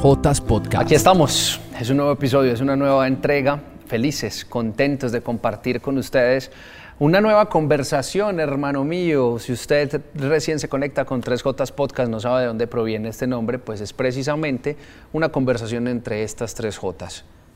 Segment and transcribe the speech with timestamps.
[0.00, 0.82] 3J Podcast.
[0.82, 3.60] Aquí estamos, es un nuevo episodio, es una nueva entrega.
[3.86, 6.50] Felices, contentos de compartir con ustedes
[6.98, 9.38] una nueva conversación, hermano mío.
[9.38, 13.58] Si usted recién se conecta con 3J Podcast, no sabe de dónde proviene este nombre,
[13.58, 14.78] pues es precisamente
[15.12, 17.06] una conversación entre estas tres J.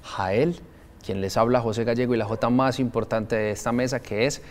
[0.03, 0.61] Jael,
[1.03, 4.43] quien les habla José Gallego, y la J más importante de esta mesa, que es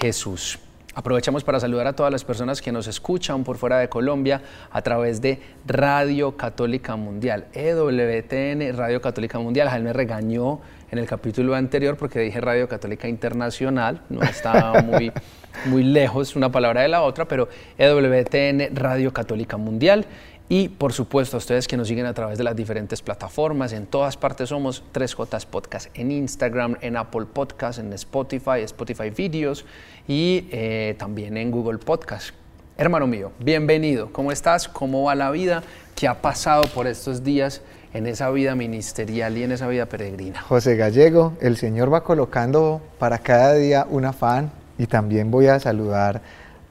[0.00, 0.58] Jesús.
[0.96, 4.80] Aprovechamos para saludar a todas las personas que nos escuchan por fuera de Colombia a
[4.80, 9.68] través de Radio Católica Mundial, EWTN Radio Católica Mundial.
[9.68, 15.12] Jaime me regañó en el capítulo anterior porque dije Radio Católica Internacional, no estaba muy,
[15.66, 20.06] muy lejos una palabra de la otra, pero EWTN Radio Católica Mundial.
[20.48, 23.84] Y por supuesto a ustedes que nos siguen a través de las diferentes plataformas, en
[23.84, 29.64] todas partes somos 3J Podcast, en Instagram, en Apple Podcast, en Spotify, Spotify Videos
[30.06, 32.30] y eh, también en Google Podcast.
[32.78, 34.68] Hermano mío, bienvenido, ¿cómo estás?
[34.68, 35.64] ¿Cómo va la vida?
[35.96, 37.62] ¿Qué ha pasado por estos días
[37.92, 40.42] en esa vida ministerial y en esa vida peregrina?
[40.42, 45.58] José Gallego, el Señor va colocando para cada día un afán y también voy a
[45.58, 46.22] saludar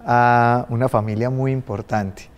[0.05, 2.29] a una familia muy importante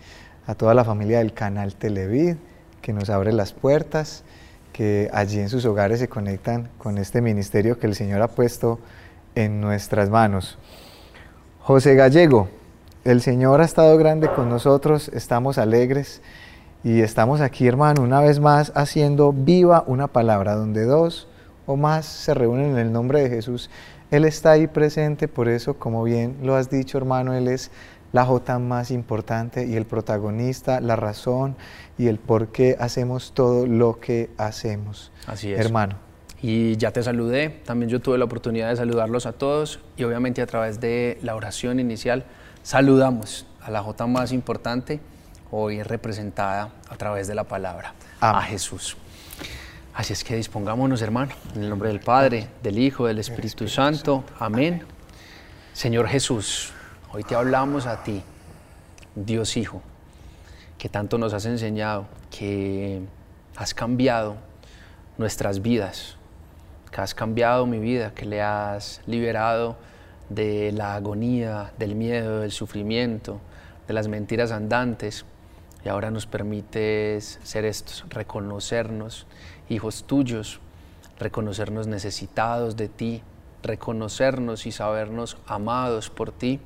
[0.48, 2.36] a toda la familia del canal Televid,
[2.80, 4.24] que nos abre las puertas,
[4.72, 8.80] que allí en sus hogares se conectan con este ministerio que el Señor ha puesto
[9.34, 10.56] en nuestras manos.
[11.60, 12.48] José Gallego,
[13.04, 16.22] el Señor ha estado grande con nosotros, estamos alegres
[16.82, 21.28] y estamos aquí, hermano, una vez más haciendo viva una palabra donde dos
[21.66, 23.68] o más se reúnen en el nombre de Jesús.
[24.10, 27.70] Él está ahí presente, por eso, como bien lo has dicho, hermano, Él es
[28.12, 31.56] la J más importante y el protagonista, la razón
[31.98, 35.12] y el por qué hacemos todo lo que hacemos.
[35.26, 35.60] Así es.
[35.60, 35.96] Hermano.
[36.40, 40.40] Y ya te saludé, también yo tuve la oportunidad de saludarlos a todos y obviamente
[40.40, 42.24] a través de la oración inicial
[42.62, 45.00] saludamos a la J más importante,
[45.50, 48.96] hoy representada a través de la palabra, a Jesús.
[49.94, 54.22] Así es que dispongámonos, hermano, en el nombre del Padre, del Hijo, del Espíritu Santo.
[54.38, 54.84] Amén.
[55.72, 56.72] Señor Jesús,
[57.10, 58.22] Hoy te hablamos a ti,
[59.14, 59.80] Dios Hijo,
[60.76, 63.00] que tanto nos has enseñado, que
[63.56, 64.36] has cambiado
[65.16, 66.16] nuestras vidas,
[66.92, 69.78] que has cambiado mi vida, que le has liberado
[70.28, 73.40] de la agonía, del miedo, del sufrimiento,
[73.86, 75.24] de las mentiras andantes.
[75.86, 79.26] Y ahora nos permites ser estos, reconocernos
[79.70, 80.60] hijos tuyos,
[81.18, 83.22] reconocernos necesitados de ti,
[83.62, 86.60] reconocernos y sabernos amados por ti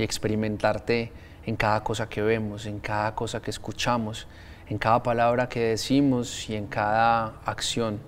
[0.00, 1.12] y experimentarte
[1.44, 4.26] en cada cosa que vemos, en cada cosa que escuchamos,
[4.68, 7.98] en cada palabra que decimos y en cada acción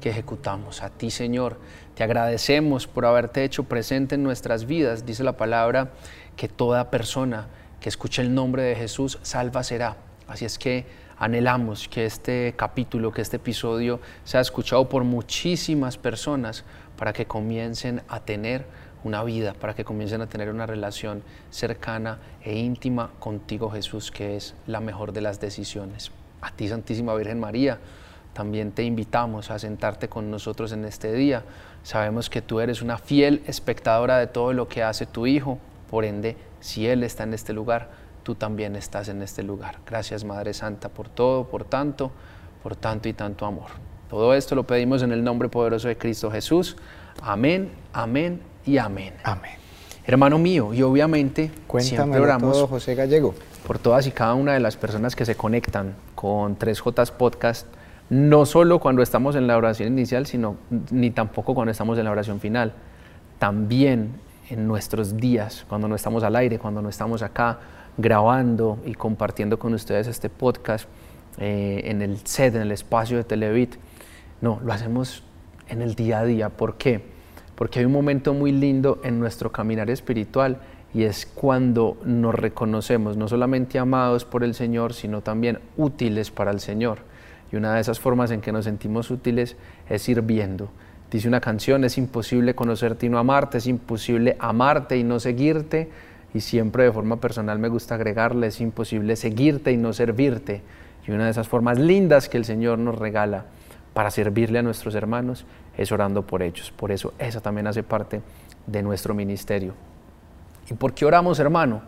[0.00, 0.82] que ejecutamos.
[0.82, 1.58] A ti, Señor,
[1.94, 5.04] te agradecemos por haberte hecho presente en nuestras vidas.
[5.04, 5.90] Dice la palabra
[6.36, 7.48] que toda persona
[7.80, 9.96] que escuche el nombre de Jesús salva será.
[10.28, 10.86] Así es que
[11.18, 16.64] anhelamos que este capítulo, que este episodio sea escuchado por muchísimas personas
[16.96, 18.66] para que comiencen a tener
[19.04, 24.36] una vida, para que comiencen a tener una relación cercana e íntima contigo Jesús, que
[24.36, 26.10] es la mejor de las decisiones.
[26.40, 27.78] A ti Santísima Virgen María,
[28.32, 31.42] también te invitamos a sentarte con nosotros en este día.
[31.82, 35.58] Sabemos que tú eres una fiel espectadora de todo lo que hace tu Hijo,
[35.90, 37.90] por ende, si Él está en este lugar,
[38.22, 39.78] tú también estás en este lugar.
[39.86, 42.12] Gracias Madre Santa por todo, por tanto,
[42.62, 43.70] por tanto y tanto amor.
[44.08, 46.76] Todo esto lo pedimos en el nombre poderoso de Cristo Jesús.
[47.22, 49.14] Amén, amén y amén.
[49.24, 49.52] Amén.
[50.04, 53.34] Hermano mío, y obviamente Cuéntame todo, José Gallego.
[53.66, 57.66] por todas y cada una de las personas que se conectan con 3J Podcast,
[58.08, 60.56] no solo cuando estamos en la oración inicial, sino
[60.90, 62.72] ni tampoco cuando estamos en la oración final,
[63.38, 64.12] también
[64.48, 67.58] en nuestros días, cuando no estamos al aire, cuando no estamos acá
[67.98, 70.88] grabando y compartiendo con ustedes este podcast
[71.36, 73.74] eh, en el set, en el espacio de Televit.
[74.40, 75.22] No, lo hacemos
[75.68, 76.48] en el día a día.
[76.48, 77.02] ¿Por qué?
[77.58, 80.58] porque hay un momento muy lindo en nuestro caminar espiritual
[80.94, 86.52] y es cuando nos reconocemos no solamente amados por el Señor, sino también útiles para
[86.52, 87.00] el Señor.
[87.50, 89.56] Y una de esas formas en que nos sentimos útiles
[89.88, 90.70] es sirviendo.
[91.10, 95.90] Dice una canción, es imposible conocerte y no amarte, es imposible amarte y no seguirte.
[96.34, 100.62] Y siempre de forma personal me gusta agregarle, es imposible seguirte y no servirte.
[101.08, 103.46] Y una de esas formas lindas que el Señor nos regala
[103.98, 105.44] para servirle a nuestros hermanos
[105.76, 106.70] es orando por ellos.
[106.70, 108.22] Por eso esa también hace parte
[108.64, 109.74] de nuestro ministerio.
[110.70, 111.82] ¿Y por qué oramos, hermano?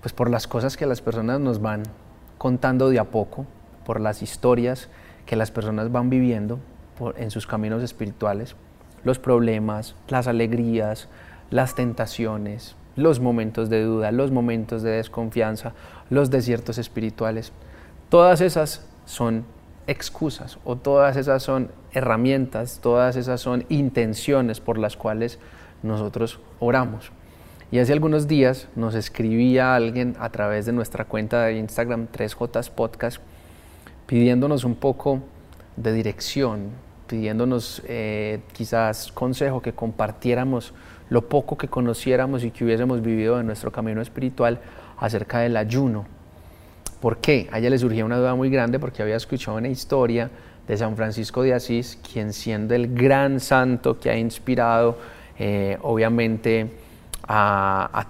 [0.00, 1.84] Pues por las cosas que las personas nos van
[2.36, 3.46] contando de a poco,
[3.84, 4.88] por las historias
[5.24, 6.58] que las personas van viviendo
[7.16, 8.56] en sus caminos espirituales,
[9.04, 11.08] los problemas, las alegrías,
[11.50, 15.74] las tentaciones, los momentos de duda, los momentos de desconfianza,
[16.10, 17.52] los desiertos espirituales.
[18.08, 19.44] Todas esas son
[19.86, 25.38] excusas o todas esas son herramientas, todas esas son intenciones por las cuales
[25.82, 27.12] nosotros oramos.
[27.70, 32.70] Y hace algunos días nos escribía alguien a través de nuestra cuenta de Instagram 3J
[32.70, 33.20] Podcast
[34.06, 35.20] pidiéndonos un poco
[35.76, 36.70] de dirección,
[37.06, 40.72] pidiéndonos eh, quizás consejo, que compartiéramos
[41.10, 44.60] lo poco que conociéramos y que hubiésemos vivido en nuestro camino espiritual
[44.96, 46.06] acerca del ayuno.
[47.06, 47.48] ¿Por qué?
[47.52, 50.28] A ella le surgía una duda muy grande porque había escuchado una historia
[50.66, 54.98] de San Francisco de Asís, quien siendo el gran santo que ha inspirado
[55.38, 56.68] eh, obviamente
[57.28, 58.08] a,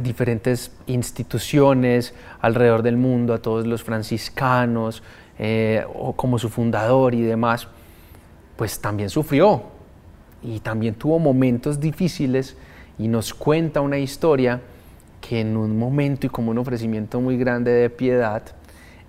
[0.00, 5.02] diferentes instituciones alrededor del mundo, a todos los franciscanos,
[5.36, 7.66] eh, o como su fundador y demás,
[8.54, 9.64] pues también sufrió
[10.40, 12.56] y también tuvo momentos difíciles
[12.96, 14.60] y nos cuenta una historia
[15.20, 18.42] que en un momento y como un ofrecimiento muy grande de piedad,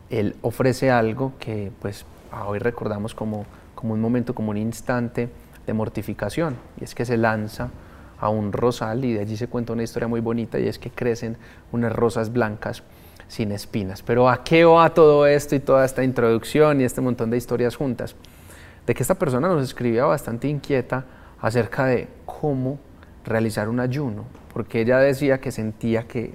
[0.10, 2.06] él ofrece algo que pues
[2.46, 5.30] hoy recordamos como, como un momento, como un instante
[5.66, 7.70] de mortificación, y es que se lanza
[8.20, 10.92] a un rosal y de allí se cuenta una historia muy bonita y es que
[10.92, 11.38] crecen
[11.72, 12.84] unas rosas blancas
[13.28, 14.04] sin espinas.
[14.04, 17.76] Pero ¿a qué va todo esto y toda esta introducción y este montón de historias
[17.76, 18.16] juntas?
[18.86, 21.06] De que esta persona nos escribía bastante inquieta
[21.40, 22.78] acerca de cómo
[23.24, 26.34] realizar un ayuno, porque ella decía que sentía que,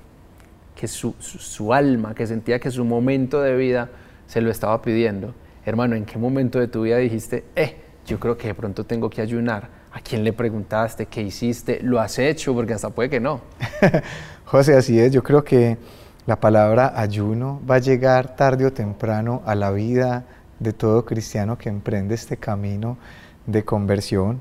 [0.75, 3.91] que su, su, alma, que sentía que su momento de vida
[4.27, 5.35] se lo estaba pidiendo.
[5.65, 7.77] Hermano, ¿en qué momento de tu vida dijiste, eh,
[8.07, 9.69] yo creo que de pronto tengo que ayunar?
[9.93, 11.07] ¿A quién le preguntaste?
[11.07, 11.81] ¿Qué hiciste?
[11.83, 12.55] ¿Lo has hecho?
[12.55, 13.41] Porque hasta puede que no.
[14.45, 15.13] José, así es.
[15.13, 15.79] Yo creo que
[16.27, 20.25] la palabra ayuno va a llegar tarde o temprano a la vida
[20.59, 22.99] de todo cristiano que emprende este camino
[23.47, 24.41] de conversión.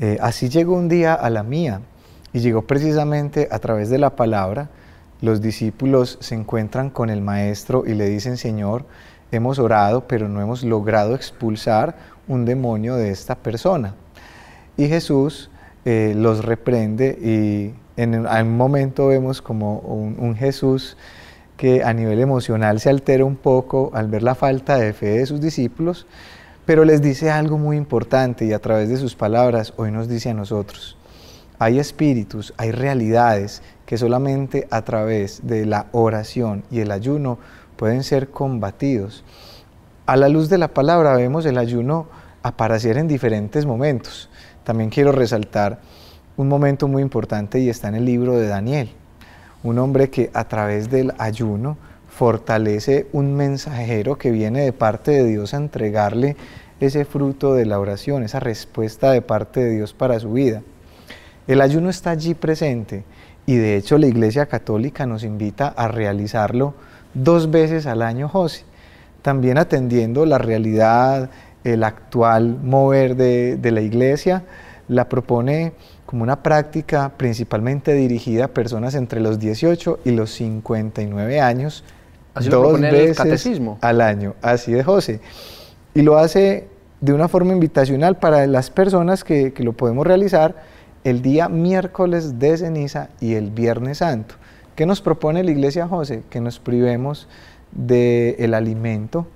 [0.00, 1.80] Eh, así llegó un día a la mía.
[2.36, 4.68] Y llegó precisamente a través de la palabra.
[5.22, 8.84] Los discípulos se encuentran con el maestro y le dicen, Señor,
[9.32, 11.96] hemos orado, pero no hemos logrado expulsar
[12.28, 13.94] un demonio de esta persona.
[14.76, 15.48] Y Jesús
[15.86, 20.98] eh, los reprende y en, un momento vemos como un, Jesús
[21.56, 25.24] que a nivel emocional se altera un poco al ver la falta de fe de
[25.24, 26.06] sus discípulos,
[26.66, 30.28] pero les dice algo muy importante y a través de sus palabras hoy nos dice
[30.28, 30.95] a nosotros,
[31.58, 37.38] hay espíritus, hay realidades que solamente a través de la oración y el ayuno
[37.76, 39.24] pueden ser combatidos.
[40.06, 42.06] A la luz de la palabra vemos el ayuno
[42.42, 44.28] aparecer en diferentes momentos.
[44.64, 45.80] También quiero resaltar
[46.36, 48.90] un momento muy importante y está en el libro de Daniel.
[49.62, 51.76] Un hombre que a través del ayuno
[52.08, 56.36] fortalece un mensajero que viene de parte de Dios a entregarle
[56.80, 60.62] ese fruto de la oración, esa respuesta de parte de Dios para su vida.
[61.46, 63.04] El ayuno está allí presente
[63.46, 66.74] y de hecho la Iglesia Católica nos invita a realizarlo
[67.14, 68.64] dos veces al año, José,
[69.22, 71.30] también atendiendo la realidad,
[71.62, 74.44] el actual mover de, la Iglesia,
[74.88, 75.72] la propone
[76.04, 81.84] como una práctica principalmente dirigida a personas entre los 18 y los 59 años,
[82.48, 83.20] dos veces
[83.80, 85.20] al año, así de José.
[85.94, 86.68] Y lo hace
[87.00, 90.75] de una forma invitacional para las personas que, que lo podemos realizar
[91.06, 94.34] el día miércoles de ceniza y el viernes santo.
[94.74, 96.24] ¿Qué nos propone la iglesia José?
[96.30, 97.28] Que nos privemos
[97.70, 99.28] del alimento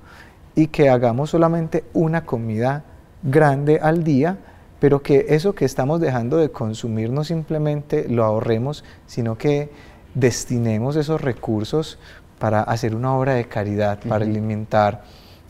[0.56, 2.82] y que hagamos solamente una comida
[3.22, 4.36] grande al día,
[4.80, 9.70] pero que eso que estamos dejando de consumir no simplemente lo ahorremos, sino que
[10.14, 12.00] destinemos esos recursos
[12.40, 15.04] para hacer una obra de caridad, para alimentar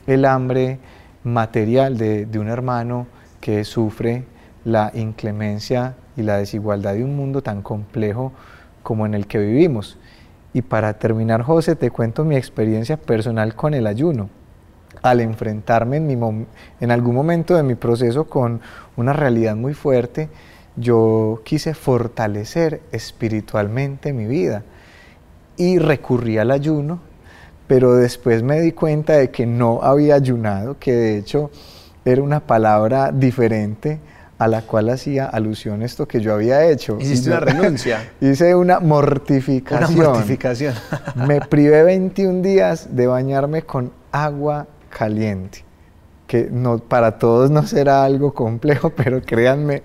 [0.06, 0.80] el hambre
[1.24, 3.06] material de, de un hermano
[3.40, 4.26] que sufre
[4.66, 8.32] la inclemencia y la desigualdad de un mundo tan complejo
[8.82, 9.98] como en el que vivimos.
[10.52, 14.30] Y para terminar, José, te cuento mi experiencia personal con el ayuno.
[15.02, 16.46] Al enfrentarme en,
[16.80, 18.60] en algún momento de mi proceso con
[18.96, 20.28] una realidad muy fuerte,
[20.76, 24.62] yo quise fortalecer espiritualmente mi vida
[25.56, 27.00] y recurrí al ayuno,
[27.66, 31.50] pero después me di cuenta de que no había ayunado, que de hecho
[32.04, 34.00] era una palabra diferente
[34.40, 36.96] a la cual hacía alusión esto que yo había hecho.
[36.98, 38.10] Hiciste una renuncia.
[38.22, 40.00] Hice una mortificación.
[40.00, 40.74] Una mortificación.
[41.14, 45.62] Me privé 21 días de bañarme con agua caliente,
[46.26, 49.82] que no, para todos no será algo complejo, pero créanme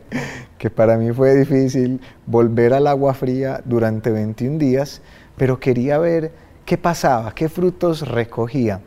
[0.57, 5.01] que para mí fue difícil volver al agua fría durante 21 días,
[5.35, 6.31] pero quería ver
[6.63, 8.79] qué pasaba, qué frutos recogía.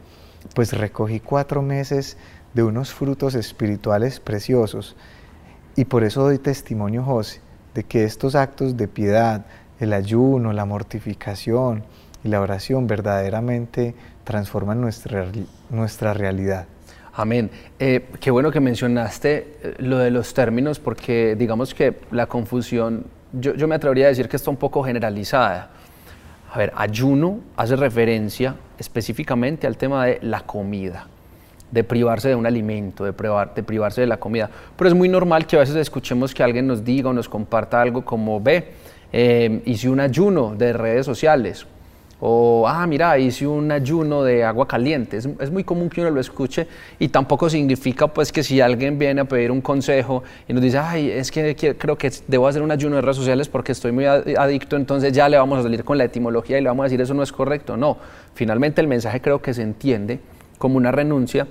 [0.55, 2.17] Pues recogí cuatro meses
[2.55, 4.97] de unos frutos espirituales preciosos
[5.79, 7.41] y por eso doy testimonio, José,
[7.73, 9.47] de que estos actos de piedad,
[9.79, 11.85] el ayuno, la mortificación
[12.25, 13.95] y la oración verdaderamente
[14.25, 15.27] transforman nuestra,
[15.71, 16.67] nuestra realidad.
[17.15, 17.49] Amén.
[17.79, 23.05] Eh, qué bueno que mencionaste eh, lo de los términos porque digamos que la confusión,
[23.33, 25.71] yo, yo me atrevería a decir que está un poco generalizada.
[26.53, 31.07] A ver, ayuno hace referencia específicamente al tema de la comida,
[31.71, 34.51] de privarse de un alimento, de, privarse de la comida.
[34.77, 37.81] Pero es muy normal que a veces escuchemos que alguien nos diga o nos comparta
[37.81, 38.73] algo como, ve,
[39.13, 41.67] eh, hice un ayuno de redes sociales
[42.21, 45.17] o, ah, mira, hice un ayuno de agua caliente.
[45.17, 46.67] Es, muy común que uno lo escuche
[46.99, 50.79] y tampoco significa pues que si alguien viene a pedir un consejo y nos dice,
[50.79, 54.05] ay, es que creo que debo hacer un ayuno de redes sociales porque estoy muy
[54.05, 57.01] adicto, entonces ya le vamos a salir con la etimología y le vamos a decir
[57.01, 57.77] eso no es correcto.
[57.77, 57.99] No,
[58.35, 60.19] finalmente el mensaje creo que se entiende
[60.59, 61.47] como una renuncia,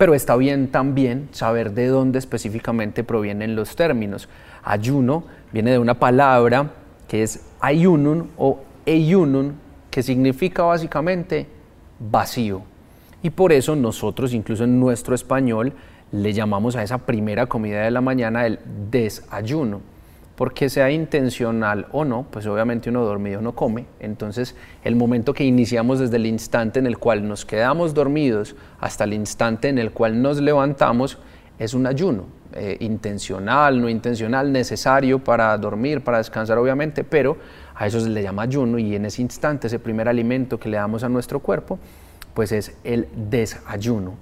[0.00, 4.30] pero está bien también saber de dónde específicamente provienen los términos.
[4.62, 6.70] Ayuno viene de una palabra
[7.06, 9.56] que es ayunun o eyunun,
[9.90, 11.46] que significa básicamente
[11.98, 12.62] vacío.
[13.22, 15.74] Y por eso nosotros, incluso en nuestro español,
[16.12, 18.58] le llamamos a esa primera comida de la mañana el
[18.90, 19.82] desayuno.
[20.40, 23.84] Porque sea intencional o no, pues obviamente uno dormido no come.
[24.00, 29.04] Entonces, el momento que iniciamos desde el instante en el cual nos quedamos dormidos hasta
[29.04, 31.18] el instante en el cual nos levantamos
[31.58, 32.24] es un ayuno.
[32.54, 37.36] Eh, intencional, no intencional, necesario para dormir, para descansar obviamente, pero
[37.74, 40.78] a eso se le llama ayuno y en ese instante ese primer alimento que le
[40.78, 41.78] damos a nuestro cuerpo,
[42.32, 44.14] pues es el desayuno.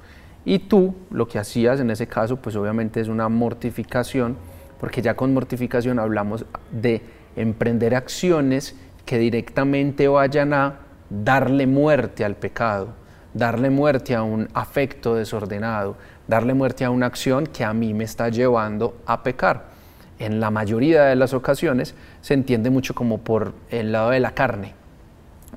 [0.44, 4.36] Y tú lo que hacías en ese caso, pues obviamente es una mortificación,
[4.80, 7.02] porque ya con mortificación hablamos de
[7.36, 10.80] emprender acciones que directamente vayan a
[11.10, 12.94] darle muerte al pecado,
[13.34, 18.04] darle muerte a un afecto desordenado, darle muerte a una acción que a mí me
[18.04, 19.78] está llevando a pecar
[20.18, 24.32] en la mayoría de las ocasiones se entiende mucho como por el lado de la
[24.32, 24.74] carne,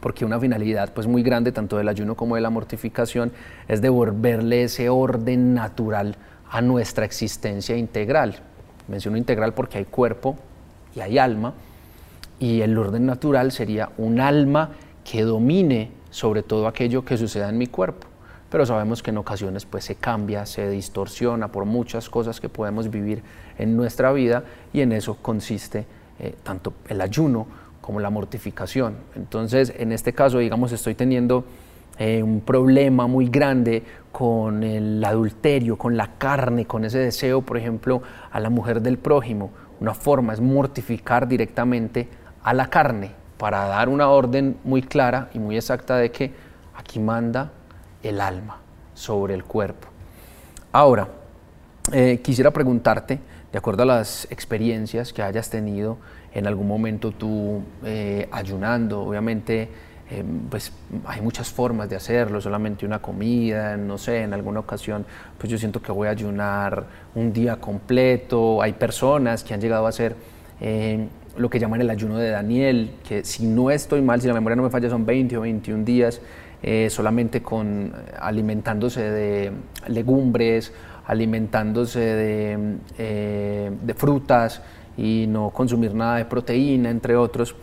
[0.01, 3.32] porque una finalidad pues muy grande tanto del ayuno como de la mortificación
[3.68, 6.16] es devolverle ese orden natural
[6.50, 8.42] a nuestra existencia integral.
[8.92, 10.36] Menciono integral porque hay cuerpo
[10.96, 11.56] y hay alma,
[12.38, 14.72] y el orden natural sería un alma
[15.04, 18.12] que domine sobre todo aquello que suceda en mi cuerpo
[18.52, 22.92] pero sabemos que en ocasiones pues se cambia, se distorsiona por muchas cosas que podemos
[22.92, 23.24] vivir
[23.58, 24.44] en nuestra vida
[24.74, 25.86] y en eso consiste
[26.20, 27.48] eh, tanto el ayuno
[27.80, 28.98] como la mortificación.
[29.16, 31.46] Entonces, en este caso, digamos, estoy teniendo
[31.98, 37.58] eh, un problema muy grande con el adulterio, con la carne, con ese deseo, por
[37.58, 39.52] ejemplo, a la mujer del prójimo.
[39.80, 42.08] Una forma es mortificar directamente
[42.44, 46.32] a la carne para dar una orden muy clara y muy exacta de que
[46.76, 47.52] aquí manda
[48.04, 48.58] el alma
[48.94, 49.88] sobre el cuerpo.
[50.72, 51.08] Ahora,
[51.92, 53.20] eh, quisiera preguntarte,
[53.52, 55.98] de acuerdo a las experiencias que hayas tenido
[56.34, 59.70] en algún momento tú eh, ayunando, obviamente
[60.12, 60.72] eh, pues
[61.06, 65.06] hay muchas formas de hacerlo, solamente una comida, no sé, en alguna ocasión
[65.38, 69.86] pues yo siento que voy a ayunar un día completo, hay personas que han llegado
[69.86, 70.15] a hacer
[71.38, 74.56] lo que llaman el ayuno de Daniel, que si no estoy mal, si la memoria
[74.56, 76.22] no me falla, son 20 o 21 días
[76.63, 79.51] eh, solamente con alimentándose de
[79.88, 80.72] legumbres,
[81.08, 82.00] alimentándose
[83.00, 84.62] eh, de, frutas
[84.96, 87.56] y no consumir nada de proteína, entre otros.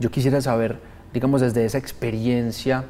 [0.00, 0.78] Yo quisiera saber,
[1.16, 2.84] digamos, desde esa experiencia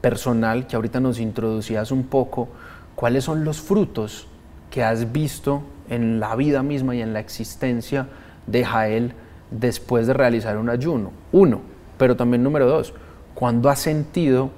[0.00, 2.48] personal que ahorita nos introducías un poco,
[2.94, 4.28] cuáles son los frutos
[4.70, 8.06] que has visto en la vida misma y en la existencia
[8.46, 9.14] de Jael
[9.50, 11.10] después de realizar un ayuno.
[11.32, 11.60] Uno,
[11.98, 12.94] pero también número dos,
[13.34, 14.52] ¿cuándo has sentido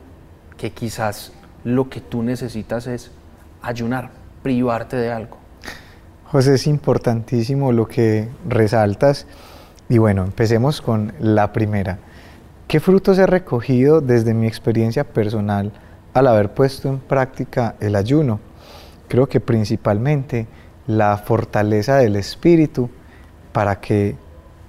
[0.58, 1.32] que quizás
[1.64, 3.10] lo que tú necesitas es
[3.62, 4.10] ayunar,
[4.42, 5.38] privarte de algo.
[6.26, 9.26] José, es importantísimo lo que resaltas.
[9.88, 11.98] Y bueno, empecemos con la primera.
[12.66, 15.70] ¿Qué frutos he recogido desde mi experiencia personal
[16.14, 18.40] al haber puesto en práctica el ayuno?
[19.06, 20.46] Creo que principalmente
[20.86, 22.88] la fortaleza del espíritu
[23.52, 24.16] para que,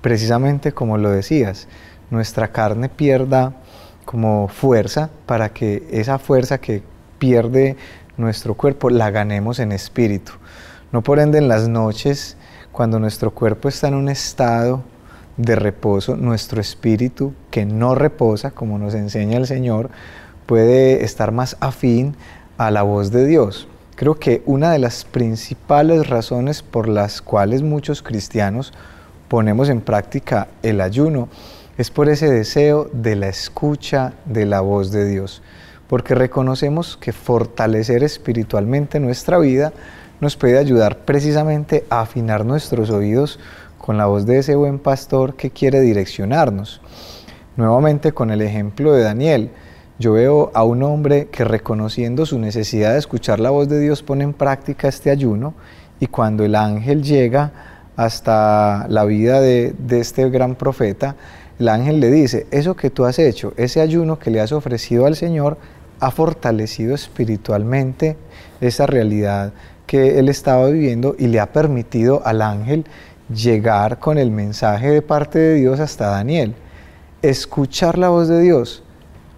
[0.02, 1.70] precisamente como lo decías,
[2.12, 3.54] nuestra carne pierda
[4.04, 6.84] como fuerza para que esa fuerza que
[7.18, 7.78] pierde
[8.18, 10.34] nuestro cuerpo la ganemos en espíritu.
[10.92, 12.36] No por ende en las noches,
[12.74, 14.84] cuando nuestro cuerpo está en un estado
[15.38, 19.90] de reposo, nuestro espíritu que no reposa, como nos enseña el Señor,
[20.46, 22.16] puede estar más afín
[22.58, 23.68] a la voz de Dios.
[23.96, 28.74] Creo que una de las principales razones por las cuales muchos cristianos
[29.28, 31.30] ponemos en práctica el ayuno
[31.78, 35.42] es por ese deseo de la escucha de la voz de Dios,
[35.88, 39.74] porque reconocemos que fortalecer espiritualmente nuestra vida
[40.22, 43.40] nos puede ayudar precisamente a afinar nuestros oídos
[43.86, 46.82] con la voz de ese buen pastor que quiere direccionarnos.
[47.56, 49.52] Nuevamente con el ejemplo de Daniel,
[50.00, 54.02] yo veo a un hombre que reconociendo su necesidad de escuchar la voz de Dios
[54.02, 55.54] pone en práctica este ayuno
[56.00, 57.52] y cuando el ángel llega
[57.96, 61.16] hasta la vida de, este gran profeta,
[61.60, 65.06] el ángel le dice, eso que tú has hecho, ese ayuno que le has ofrecido
[65.06, 65.60] al Señor,
[66.00, 68.18] ha fortalecido espiritualmente
[68.62, 69.54] esa realidad
[69.86, 72.86] que él estaba viviendo y le ha permitido al ángel
[73.34, 76.56] llegar con el mensaje de parte de Dios hasta Daniel.
[77.22, 78.84] Escuchar la voz de Dios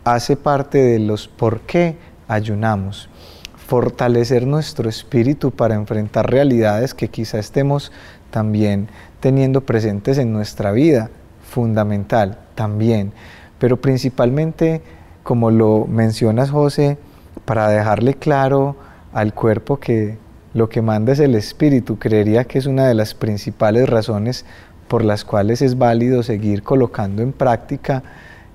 [0.04, 3.10] hace parte de los por qué ayunamos.
[3.56, 7.92] Fortalecer nuestro espíritu para enfrentar realidades que quizá estemos
[8.32, 8.88] también
[9.20, 11.10] teniendo presentes en nuestra vida,
[11.44, 13.12] fundamental también.
[13.60, 14.82] Pero principalmente,
[15.24, 16.98] como lo mencionas José,
[17.46, 18.76] para dejarle claro
[19.14, 20.18] al cuerpo que
[20.58, 24.44] lo que manda es el espíritu, creería que es una de las principales razones
[24.88, 28.02] por las cuales es válido seguir colocando en práctica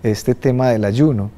[0.03, 1.31] este tema del ayuno.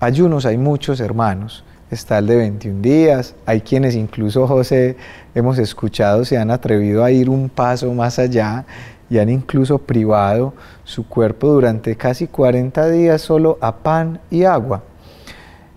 [0.00, 4.96] Ayunos hay muchos hermanos, está el de 21 días, hay quienes incluso José
[5.32, 8.66] hemos escuchado se han atrevido a ir un paso más allá
[9.08, 14.82] y han incluso privado su cuerpo durante casi 40 días solo a pan y agua.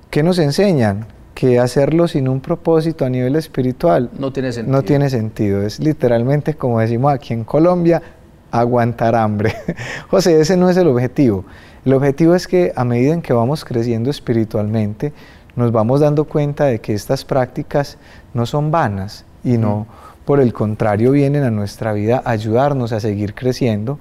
[0.10, 1.17] ¿Qué nos enseñan?
[1.38, 4.76] Que hacerlo sin un propósito a nivel espiritual no tiene sentido.
[4.76, 5.62] No tiene sentido.
[5.62, 8.02] Es literalmente, como decimos aquí en Colombia,
[8.50, 9.54] aguantar hambre.
[10.10, 11.46] José, ese no es el objetivo.
[11.86, 15.14] El objetivo es que a medida en que vamos creciendo espiritualmente,
[15.56, 18.00] nos vamos dando cuenta de que estas prácticas
[18.34, 19.86] no son vanas y no,
[20.26, 24.00] por el contrario, vienen a nuestra vida a ayudarnos a seguir creciendo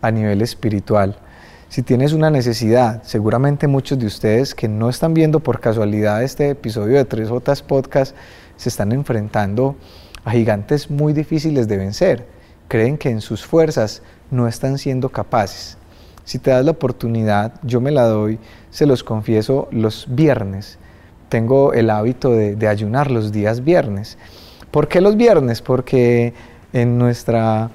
[0.00, 1.16] a nivel espiritual.
[1.68, 6.48] Si tienes una necesidad, seguramente muchos de ustedes que no están viendo por casualidad este
[6.48, 8.16] episodio de Tres Jotas Podcast
[8.56, 9.76] se están enfrentando
[10.24, 12.26] a gigantes muy difíciles de vencer.
[12.68, 14.00] Creen que en sus fuerzas
[14.30, 15.76] no están siendo capaces.
[16.24, 18.38] Si te das la oportunidad, yo me la doy,
[18.70, 20.78] se los confieso, los viernes.
[21.28, 24.16] Tengo el hábito de, de ayunar los días viernes.
[24.70, 25.60] ¿Por qué los viernes?
[25.60, 26.32] Porque
[26.72, 27.70] en nuestra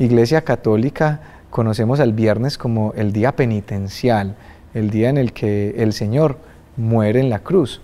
[0.00, 4.36] iglesia católica conocemos al viernes como el día penitencial,
[4.74, 6.36] el día en el que el Señor
[6.76, 7.80] muere en la cruz.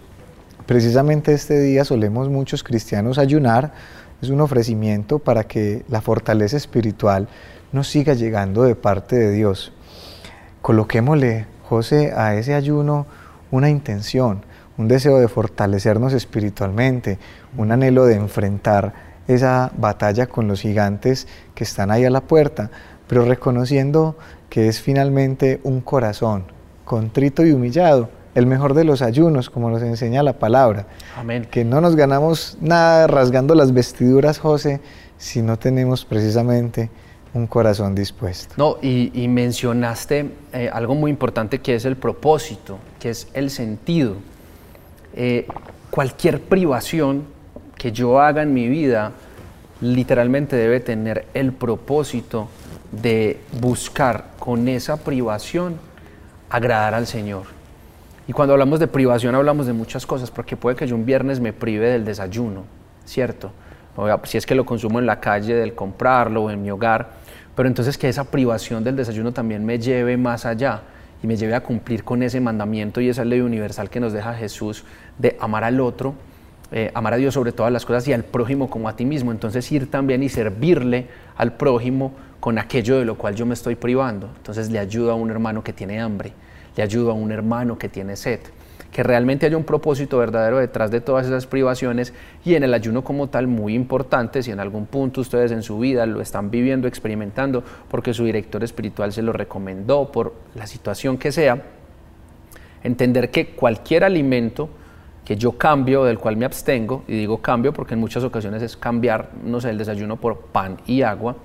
[0.66, 3.72] Precisamente este día solemos muchos cristianos ayunar,
[4.20, 7.28] es un ofrecimiento para que la fortaleza espiritual
[7.72, 9.72] nos siga llegando de parte de Dios.
[10.60, 13.06] Coloquémosle, José, a ese ayuno
[13.50, 14.44] una intención,
[14.76, 17.18] un deseo de fortalecernos espiritualmente,
[17.56, 18.92] un anhelo de enfrentar
[19.28, 22.70] esa batalla con los gigantes que están ahí a la puerta,
[23.12, 24.16] pero reconociendo
[24.48, 26.44] que es finalmente un corazón
[26.86, 30.86] contrito y humillado, el mejor de los ayunos, como nos enseña la palabra.
[31.14, 31.46] Amén.
[31.50, 34.80] Que no nos ganamos nada rasgando las vestiduras, José,
[35.18, 36.88] si no tenemos precisamente
[37.34, 38.54] un corazón dispuesto.
[38.56, 44.14] No, y, mencionaste eh, algo muy importante que es el propósito, que es el sentido.
[45.14, 45.46] Eh,
[45.90, 47.24] cualquier privación
[47.76, 49.12] que yo haga en mi vida
[49.82, 52.48] literalmente debe tener el propósito
[52.92, 55.78] de buscar con esa privación
[56.50, 57.44] agradar al Señor.
[58.28, 61.40] Y cuando hablamos de privación hablamos de muchas cosas, porque puede que yo un viernes
[61.40, 62.64] me prive del desayuno,
[63.04, 63.50] ¿cierto?
[64.24, 67.10] Si es que lo consumo en la calle, del comprarlo o en mi hogar,
[67.56, 70.82] pero entonces que esa privación del desayuno también me lleve más allá
[71.22, 74.34] y me lleve a cumplir con ese mandamiento y esa ley universal que nos deja
[74.34, 74.84] Jesús
[75.18, 76.14] de amar al otro,
[76.70, 79.30] eh, amar a Dios sobre todas las cosas y al prójimo como a ti mismo.
[79.30, 83.76] Entonces ir también y servirle al prójimo con aquello de lo cual yo me estoy
[83.76, 84.28] privando.
[84.36, 86.32] Entonces le ayudo a un hermano que tiene hambre,
[86.74, 88.40] le ayudo a un hermano que tiene sed.
[88.90, 92.12] Que realmente haya un propósito verdadero detrás de todas esas privaciones
[92.44, 95.78] y en el ayuno como tal muy importante, si en algún punto ustedes en su
[95.78, 101.18] vida lo están viviendo, experimentando, porque su director espiritual se lo recomendó por la situación
[101.18, 101.62] que sea,
[102.82, 104.68] entender que cualquier alimento
[105.24, 108.76] que yo cambio, del cual me abstengo, y digo cambio porque en muchas ocasiones es
[108.76, 111.36] cambiar, no sé, el desayuno por pan y agua,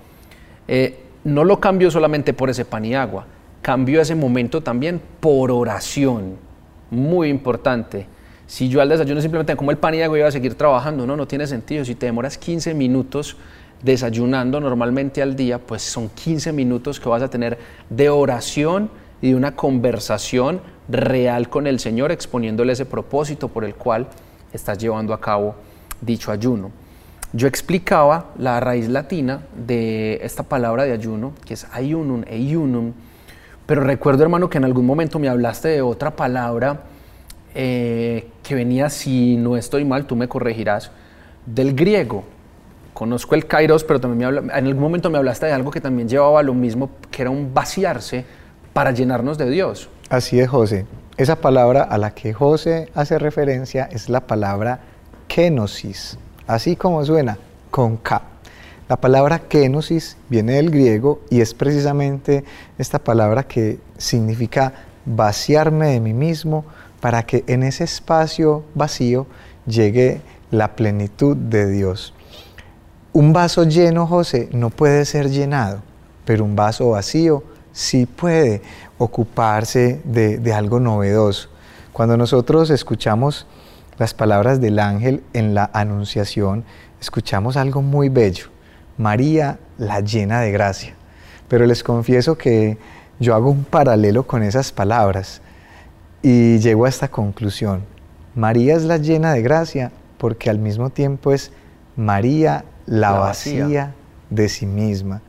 [0.67, 3.25] eh, no lo cambio solamente por ese pan y agua,
[3.61, 6.35] cambio ese momento también por oración,
[6.89, 8.07] muy importante.
[8.47, 11.17] Si yo al desayuno simplemente como el pan y agua voy a seguir trabajando, no,
[11.17, 11.83] no tiene sentido.
[11.83, 13.35] Si te demoras 15 minutos
[13.83, 17.57] desayunando normalmente al día, pues son 15 minutos que vas a tener
[17.89, 18.89] de oración
[19.21, 24.07] y de una conversación real con el Señor, exponiéndole ese propósito por el cual
[24.53, 25.55] estás llevando a cabo
[26.01, 26.71] dicho ayuno.
[27.33, 32.93] Yo explicaba la raíz latina de esta palabra de ayuno, que es ayunum, eyunum,
[33.65, 36.83] pero recuerdo, hermano, que en algún momento me hablaste de otra palabra
[37.53, 40.91] eh, que venía, si no estoy mal, tú me corregirás,
[41.45, 42.23] del griego.
[42.93, 46.07] Conozco el kairos, pero también me en algún momento me hablaste de algo que también
[46.07, 48.25] llevaba lo mismo, que era un vaciarse
[48.71, 49.89] para llenarnos de Dios.
[50.09, 50.85] Así es, José.
[51.17, 54.79] Esa palabra a la que José hace referencia es la palabra
[55.27, 57.37] kenosis, así como suena,
[57.69, 58.21] con K.
[58.89, 62.45] La palabra kenosis viene del griego y es precisamente
[62.77, 64.73] esta palabra que significa
[65.05, 66.65] vaciarme de mí mismo
[67.01, 69.27] para que en ese espacio vacío
[69.65, 72.13] llegue la plenitud de Dios.
[73.13, 75.81] Un vaso lleno, José, no puede ser llenado,
[76.23, 78.61] pero un vaso vacío sí puede
[78.97, 81.49] ocuparse de, algo novedoso.
[81.93, 83.47] Cuando nosotros escuchamos
[83.97, 86.63] las palabras del ángel en la anunciación,
[87.01, 88.45] escuchamos algo muy bello.
[88.97, 90.95] María la llena de gracia.
[91.47, 92.77] Pero les confieso que
[93.19, 95.41] yo hago un paralelo con esas palabras
[96.21, 97.83] y llego a esta conclusión.
[98.35, 101.51] María es la llena de gracia porque al mismo tiempo es
[101.95, 103.93] María la, vacía
[104.29, 105.21] de sí misma.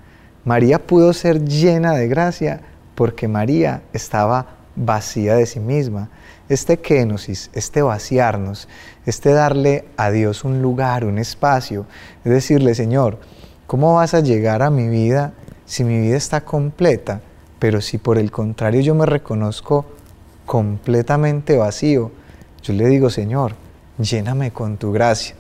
[0.45, 2.61] María pudo ser llena de gracia
[2.95, 6.09] porque María estaba vacía de sí misma.
[6.49, 8.69] Este kenosis, este vaciarnos,
[9.05, 11.87] este darle a Dios un lugar, un espacio,
[12.25, 13.19] es decirle, Señor,
[13.67, 15.33] ¿cómo vas a llegar a mi vida
[15.67, 17.21] si mi vida está completa?
[17.59, 19.85] Pero si por el contrario yo me reconozco
[20.47, 22.11] completamente vacío,
[22.63, 23.55] yo le digo, Señor,
[23.99, 25.35] lléname con tu gracia.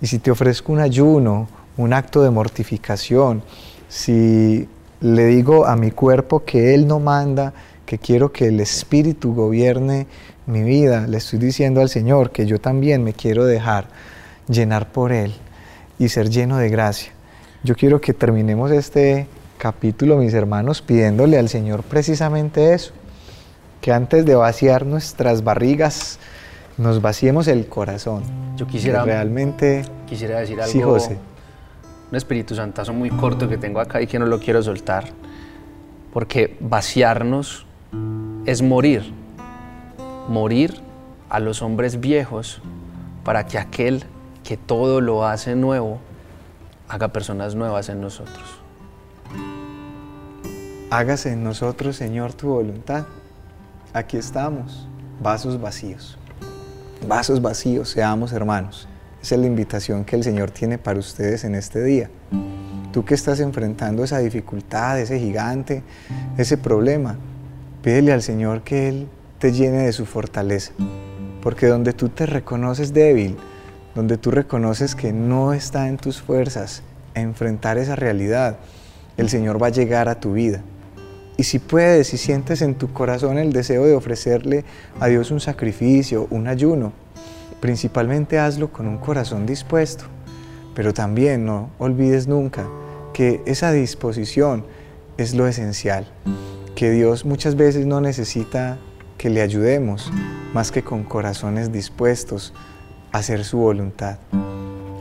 [0.00, 3.42] Y si te ofrezco un ayuno, un acto de mortificación,
[3.88, 4.68] si
[5.00, 7.52] le digo a mi cuerpo que Él no manda,
[7.90, 10.06] que quiero que el Espíritu gobierne
[10.46, 13.88] mi vida, le estoy diciendo al Señor que yo también me quiero dejar
[14.46, 15.34] llenar por Él
[15.98, 17.10] y ser lleno de gracia.
[17.64, 19.26] Yo quiero que terminemos este
[19.58, 22.92] capítulo, mis hermanos, pidiéndole al Señor precisamente eso,
[23.80, 26.20] que antes de vaciar nuestras barrigas,
[26.78, 28.22] nos vaciemos el corazón.
[28.56, 30.70] Yo quisiera realmente quisiera decir algo.
[30.70, 31.18] Sí, José
[32.08, 35.06] un Espíritu Santazo muy corto que tengo acá y que no lo quiero soltar,
[36.12, 37.66] porque vaciarnos
[38.46, 39.12] es morir,
[40.28, 40.80] morir
[41.28, 42.60] a los hombres viejos
[43.24, 44.04] para que aquel
[44.42, 46.00] que todo lo hace nuevo
[46.88, 48.60] haga personas nuevas en nosotros.
[50.90, 53.06] Hágase en nosotros, Señor, tu voluntad.
[53.92, 54.88] Aquí estamos,
[55.22, 56.18] vasos vacíos.
[57.06, 58.88] Vasos vacíos, seamos hermanos.
[59.22, 62.10] Esa es la invitación que el Señor tiene para ustedes en este día.
[62.92, 65.84] Tú que estás enfrentando esa dificultad, ese gigante,
[66.36, 67.16] ese problema,
[67.82, 70.72] pídele al Señor que Él te llene de su fortaleza.
[71.42, 73.36] Porque donde tú te reconoces débil,
[73.94, 76.82] donde tú reconoces que no está en tus fuerzas
[77.14, 78.58] enfrentar esa realidad,
[79.16, 80.62] el Señor va a llegar a tu vida.
[81.36, 84.64] Y si puedes, si sientes en tu corazón el deseo de ofrecerle
[85.00, 86.92] a Dios un sacrificio, un ayuno,
[87.60, 90.04] Principalmente hazlo con un corazón dispuesto,
[90.74, 92.66] pero también no olvides nunca
[93.12, 94.64] que esa disposición
[95.18, 96.06] es lo esencial,
[96.74, 98.78] que Dios muchas veces no necesita
[99.18, 100.10] que le ayudemos
[100.54, 102.54] más que con corazones dispuestos
[103.12, 104.18] a hacer su voluntad.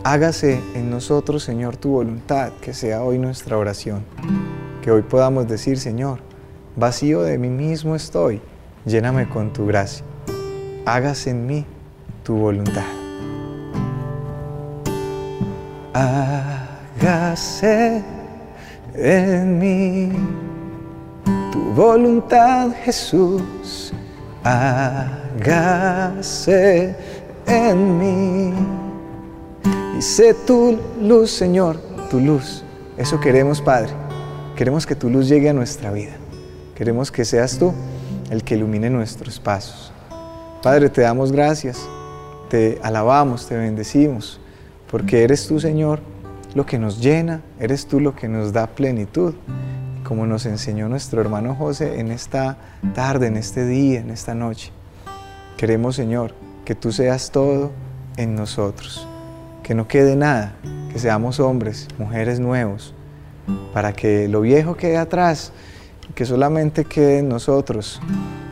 [0.04, 4.04] Hágase en nosotros, Señor, tu voluntad, que sea hoy nuestra oración,
[4.82, 6.20] que hoy podamos decir, Señor,
[6.76, 8.42] vacío de mí mismo estoy,
[8.86, 10.04] lléname con tu gracia.
[10.86, 11.66] Hágase en mí
[12.24, 12.86] tu voluntad.
[15.94, 18.04] Hágase
[18.96, 20.12] en mí
[21.60, 23.92] tu voluntad, Jesús.
[24.44, 25.76] Hágase
[27.46, 28.54] en mí.
[29.98, 31.78] Y sé tu luz, Señor,
[32.10, 32.64] tu luz.
[32.98, 33.92] Eso queremos, Padre.
[34.56, 36.14] Queremos que tu luz llegue a nuestra vida.
[36.76, 37.74] Queremos que seas tú
[38.30, 39.92] el que ilumine nuestros pasos.
[40.62, 41.88] Padre, te damos gracias
[42.50, 44.40] te alabamos, te bendecimos,
[44.92, 46.00] porque eres tú, Señor,
[46.56, 49.36] lo que nos llena, eres tú lo que nos da plenitud,
[50.10, 52.58] como nos enseñó nuestro hermano José en esta
[52.96, 54.72] tarde, en este día, en esta noche.
[55.56, 56.34] Queremos, Señor,
[56.66, 57.70] que tú seas todo
[58.18, 59.08] en nosotros,
[59.62, 60.56] que no quede nada,
[60.92, 62.96] que seamos hombres, mujeres nuevos,
[63.72, 65.52] para que lo viejo quede atrás
[66.16, 68.02] que solamente quede en nosotros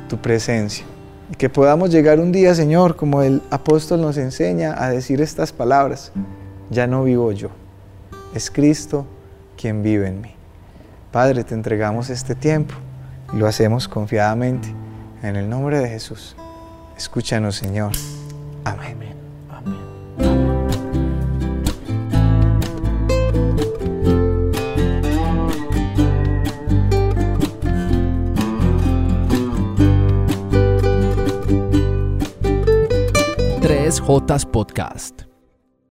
[0.09, 0.85] tu presencia.
[1.31, 5.51] Y que podamos llegar un día, Señor, como el apóstol nos enseña a decir estas
[5.53, 6.11] palabras,
[6.69, 7.49] ya no vivo yo,
[8.35, 9.07] es Cristo
[9.57, 10.36] quien vive en mí.
[11.11, 12.73] Padre, te entregamos este tiempo
[13.33, 14.73] y lo hacemos confiadamente
[15.23, 16.35] en el nombre de Jesús.
[16.97, 17.91] Escúchanos, Señor.
[18.63, 18.97] Amén.
[34.07, 35.26] Jotas Podcast.